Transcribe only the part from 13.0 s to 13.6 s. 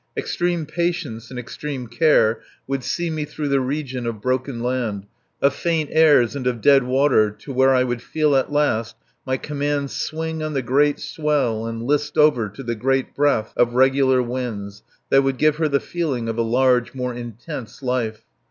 breath